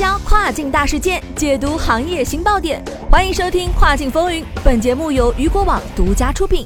[0.00, 2.82] 销跨境大事件，解读行业新爆点。
[3.10, 6.64] 欢迎收听《跨境风云》，本节目由雨果网独家出品。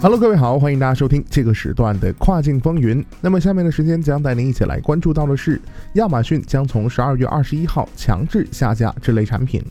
[0.00, 3.02] Hello，各位好，欢迎大家收听这个时段的《跨境风云》。
[3.20, 5.60] 那么下面的时间将带您一起来关注到的是，
[5.96, 9.62] 亚马逊将从十二月二十一号强制下架这类产品。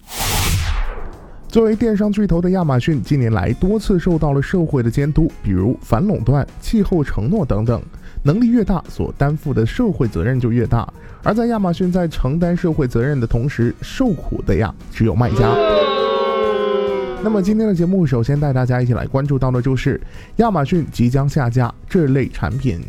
[1.53, 7.79] 作为电商巨头的亚马逊，近年来多次受到了社会的监督，比如反垄断、气候承诺等等。
[8.23, 10.91] 能力越大，所担负的社会责任就越大。
[11.21, 15.55] 而在亚马逊在承担社会责任的同时，受苦的呀只有卖家。
[17.23, 20.01] 那么今天的节目，首先带大家一起来关注到的就是
[20.37, 22.81] 亚马逊即将下架这类产品。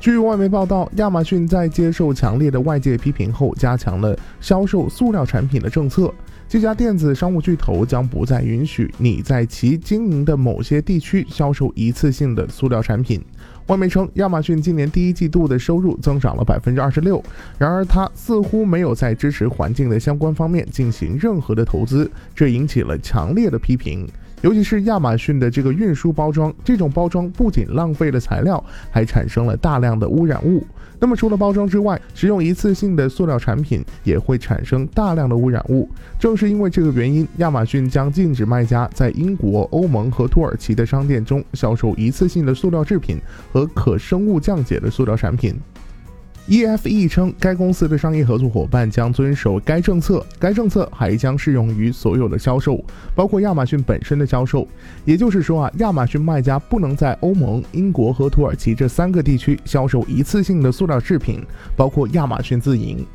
[0.00, 6.10] 据外媒报道，亚马逊在接受强烈的外界批评后，加强了销售塑料产品的政策。
[6.48, 13.20] 这家电子商务巨头将不再允许你在其经营的某些地区销售一次性的塑料产品。
[13.66, 17.22] 外媒称，亚马逊今年第一季度的收入增长了百分之二十六。
[17.58, 24.06] 然而，它似乎没有在支持环境的相关方面进行任何的投资，这引起了强烈的批评。
[24.44, 30.62] 尤其是亚马逊的这个运输包装，这种包装不仅浪费了材料，还产生了大量的污染物。
[31.00, 35.88] 那么除了包装之外，使用一次性的塑料产品也会产生大量的污染物。
[36.18, 43.18] 正是因为这个原因，亚马逊将禁止卖家在英国、欧盟和土耳其的商店中销售一次性的塑料制品
[43.50, 45.58] 和可生物降解的塑料产品。
[46.46, 50.24] EFE 称，该公司的商业合作伙伴将遵守该政策。
[50.38, 54.68] 该政策还将适用于所有的销售，包括亚马逊本身的销售。
[55.06, 61.40] 也就是说啊，亚马逊卖家不能在欧盟、英国和土耳其这三个地区销售一次性的塑料制品，
[61.74, 63.06] 包括亚马逊自营。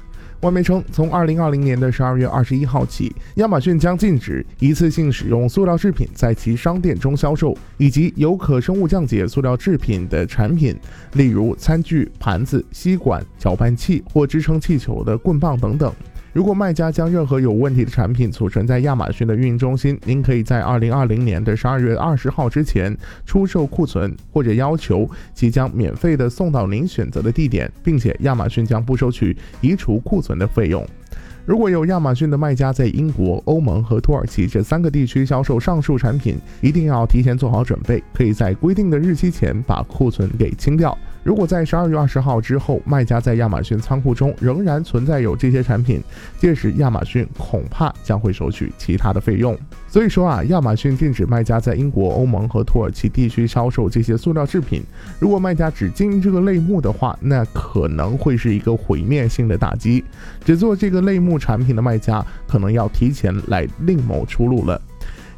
[0.42, 10.74] 外媒称，从二零二零年的十二月二十一号起，亚马逊将禁止一次性使用塑料制品在其商店中销售，以及有可生物降解塑料制品的产品，
[11.14, 15.94] 例如餐具、盘子、吸管、搅拌器或支撑气球的棍棒等等。
[16.32, 22.96] 如果卖家将任何有问题的产品储存在亚马逊的运营中心，您可以在二零二零年的十二月二十号之前
[23.26, 30.86] 出售库存，或者要求即将免费的送到您选择的地点，并且亚马逊将不收取移除库存的费用。
[31.46, 40.96] 如果有亚马逊的卖家在英国、欧盟和土耳其这三个地区销售上述产品，一定要提前做好准备，可以在规定的日期前把库存给清掉。
[41.22, 46.02] 如果在十二月二十号之后，卖家在亚马逊仓库中仍然存在有这些产品，
[46.38, 49.58] 届时亚马逊恐怕将会收取其他的费用。
[49.88, 54.82] 所以说啊，亚马逊禁止卖家在英国、欧盟和土耳其地区销售这些塑料制品。
[55.20, 60.04] 如果卖家只经营这个类目的话，那可能会是一个毁灭性的打击。
[60.46, 64.82] 只做这个类目木产品的卖家，可能要提前来另谋出路了。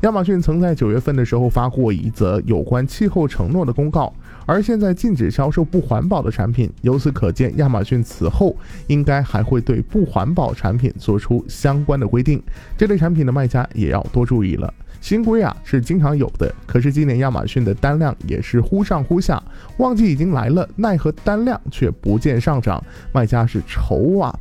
[0.02, 4.12] 亚马逊曾在九月份的时候发过一则有关气候承诺的公告，
[4.48, 6.72] 而现在禁止销售不环保的产品。
[6.82, 8.56] 由此可见，亚马逊此后
[8.88, 12.42] 应该还会对不环保产品做出相关的规定。
[12.76, 14.74] 这类产品的卖家也要多注意了。
[15.02, 19.42] 新规啊是经常有的，可是今年亚马逊的单量也是忽上忽下，
[19.78, 24.36] 旺季已经来了，奈何单量却不见上涨，卖家是愁啊。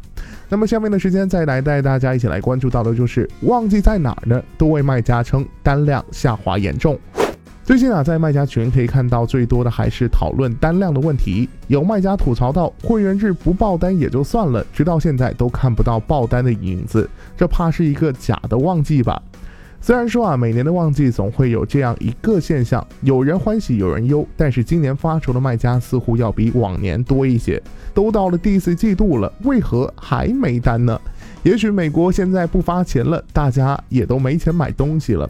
[0.53, 4.43] 那么下面的时间再来带大家一起来关注到的就是旺季在哪儿呢？
[4.59, 6.99] 多位卖家称单量下滑严重。
[7.62, 19.22] 最近啊，在卖家群可以看到最多的还是讨论单量的问题，有卖家吐槽到会员日不爆单也就算了，直到现在都看不到爆单的影子，这怕是一个假的旺季吧。
[19.82, 27.60] 虽然说啊，每年的旺季总会有这样一个现象，有人欢喜有人忧，但是今年发愁的卖家似乎要比往年多一些。
[27.94, 31.00] 都到了第四季度了，为何还没单呢？
[31.42, 35.28] 也许美国现在不发钱了，大家也都没钱买东西了。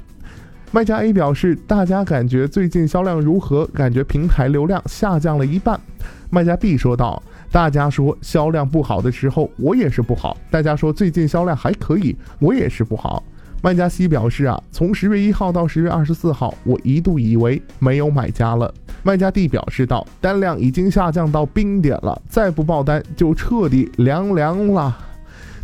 [0.72, 3.64] 卖家 A 表示，大家感觉最近销量如何？
[3.68, 5.80] 感觉平台流量下降了一半。
[6.28, 7.22] 卖家 B 说道，
[7.52, 13.22] 大家说销量不好的时候，我也是不好；大家说最近销量还可以，我也是不好。
[13.62, 18.72] 卖家 C 表示啊，从十月一号到十月二十四号，我一度以为没有买家了。
[19.02, 24.96] 卖家 D 表示道，单量已经下降到冰点了，再不爆单就彻底凉凉了。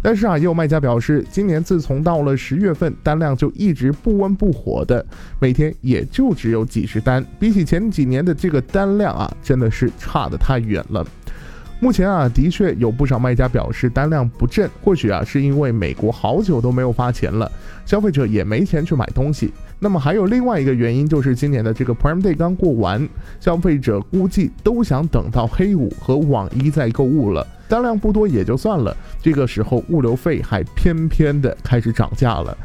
[0.02, 5.04] 但是啊，也有卖家表示，今年自从到了十月份，单量就一直不温不火的，
[5.40, 11.04] 每天也就只有几十单，比起前几年的这个单量啊，真的是差得太远了。
[11.78, 17.50] 目前啊，的确有不少卖家表示单量不振，或许啊是因为美国好久都没有发钱了，
[17.84, 19.52] 消费者也没钱去买东西。
[19.78, 23.06] 那么还有另外一个原因，就是今年的这个 Prime Day 刚过完，
[23.40, 32.56] 消费者估计都想等到黑五和网一再购物了，单量不多也就算了，这个时候物流费还偏偏的开始涨价了。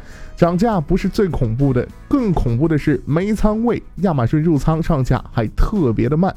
[0.42, 6.34] 涨价不是最恐怖的，更恐怖的是没仓位，亚马逊入仓上架还特别的慢。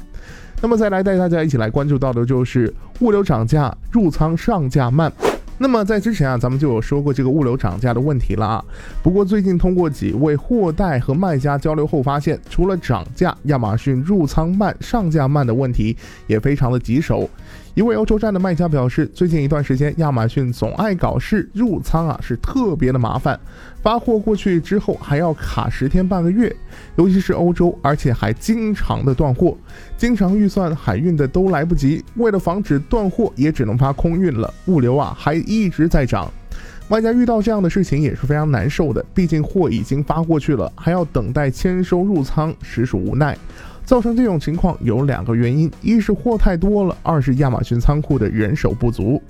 [0.62, 5.12] 那么再来带大家一起来关注到的就是物流涨价，入仓上架慢。
[5.58, 8.64] 那么在之前啊，咱们就有说过这个物流涨价的问题了啊。
[9.02, 15.96] 不过最近通过几位货代和卖家交流后发现，除了涨价，亚马逊入仓慢、上架慢的问题
[16.28, 17.28] 也非常的棘手。
[17.76, 23.38] 一位欧洲站的卖家表示，最近一段时间，亚马逊总爱搞事，入仓啊是特别的麻烦，
[23.82, 26.50] 发货过去之后还要卡十天半个月，
[26.96, 29.54] 尤其是欧洲，而且还经常的断货，
[29.94, 36.32] 经常预算海运的都来不及，为了防止断货，也只能发空运了，物流啊还一直在涨，
[36.88, 43.36] 卖家遇到这样的事情也是非常难受的，毕竟货已经发过去了，还要等待签收入仓，实属无奈。
[43.84, 49.20] 造成这种情况有两个原因：一是货太多了，二是亚马逊仓库的人手不足。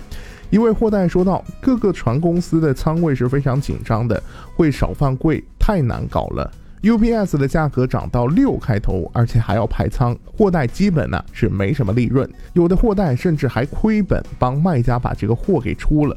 [0.51, 4.23] 一位货代说道：“各个船公司的仓位是非常紧张的，
[4.55, 6.51] 会少放柜，太难搞了。
[6.83, 16.17] UPS 的价格涨到六开头，而且还要排仓，货代基本呢是没什么利润，有的货代甚至还亏本帮卖家把这个货给出了。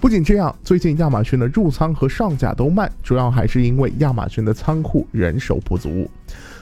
[0.00, 6.08] 不仅这样，最近亚马逊的入仓和上架都慢，主要还是因为亚马逊的仓库人手不足。”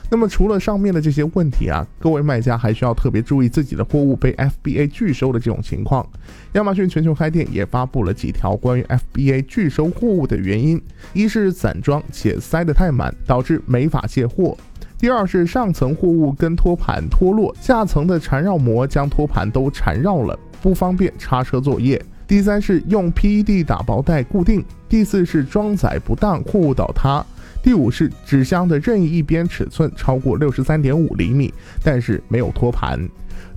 [0.09, 6.07] 那么除了上面的这些问题啊，各位卖家还需要特别注意自己的货物被 FBA 拒收的这种情况。
[6.53, 10.81] 亚马逊全球开店也发布了几条关于 FBA 拒收货物的原因：
[11.13, 14.55] 一是散装且塞得太满，导致没法卸货；
[14.97, 27.25] 第二是上层货物跟托盘脱落，下层的缠绕膜将托盘都缠绕了，不方便叉车作业；第三是用 PED 打包袋固定；第四是装载不当，货物倒塌。
[27.65, 31.51] 第五是纸箱的任意一边尺寸超过六十三点五厘米，
[31.83, 32.99] 但是没有托盘。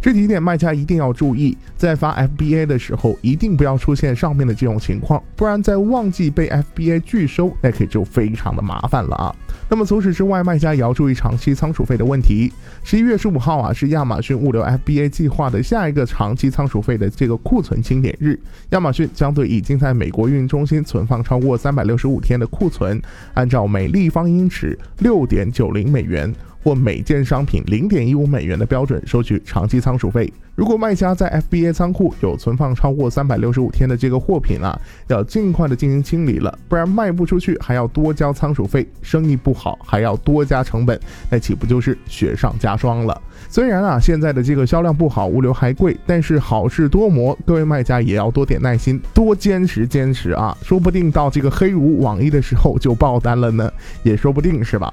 [0.00, 9.34] 这几点卖家一定要注意，在发 FBA 的时候，一定不要出现上面的这种情况，不然在旺季被 FBA 拒收，那可就非常的麻烦了啊。
[9.68, 12.52] 那么除此之外，卖家也要注意长期仓储费的问题。
[12.82, 18.38] 十一月十五号啊，是亚马逊物流 FBA 计划的下一个长期仓储费的这个库存清点日，
[18.70, 23.00] 亚马逊将对已经在美国运营中心存放超过三百六十五天的库存，
[23.34, 26.32] 按照每立方英尺六点九零美元。
[26.62, 30.32] 或每件商品零点一五美元的标准收取长期仓储费。
[30.54, 34.76] 如果卖家在 FBA 仓库有存放超过三百六十五天的这个货品啊，
[35.06, 40.98] 要尽快的进行清理了，不然卖不出去还要多交仓储费，生意不好还要多加成本，
[41.30, 43.22] 那岂不就是雪上加霜了？
[43.48, 53.72] 虽然啊现在的这个销量不好，物流还贵，但是好事多磨，各位卖家也要多点耐心，多坚持坚持啊，说不定到这个黑五网易的时候就爆单了呢，
[54.02, 54.92] 也说不定是吧？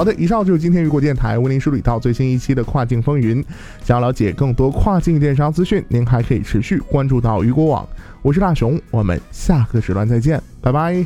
[0.00, 3.44] 好的，以上就是今天雨果电台为您梳理到最新一期的跨境风云。
[3.84, 7.86] 想要了解更多跨境电商资讯，您还可以持续关注到雨果网。
[8.22, 11.04] 我是大雄，我们下个时段再见，拜拜。